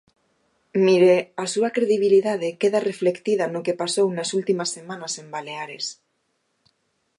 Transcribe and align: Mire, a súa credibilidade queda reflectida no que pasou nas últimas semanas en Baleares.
Mire, 0.85 1.15
a 1.43 1.45
súa 1.53 1.73
credibilidade 1.77 2.57
queda 2.61 2.85
reflectida 2.89 3.45
no 3.53 3.63
que 3.65 3.79
pasou 3.81 4.07
nas 4.11 4.29
últimas 4.39 4.69
semanas 4.77 5.13
en 5.21 5.27
Baleares. 5.33 5.85